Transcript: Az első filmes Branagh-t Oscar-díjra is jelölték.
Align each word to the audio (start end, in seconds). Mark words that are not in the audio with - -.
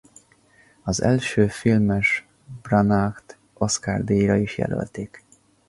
Az 0.83 1.01
első 1.01 1.47
filmes 1.47 2.25
Branagh-t 2.61 3.37
Oscar-díjra 3.53 4.35
is 4.35 4.57
jelölték. 4.57 5.23